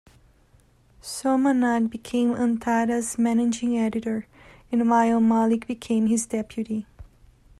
Soemanang 1.03 1.87
became 1.87 2.33
Antara's 2.33 3.19
managing 3.19 3.77
editor, 3.77 4.25
and 4.71 4.89
while 4.89 5.19
Malik 5.19 5.67
became 5.67 6.07
his 6.07 6.25
deputy. 6.25 6.87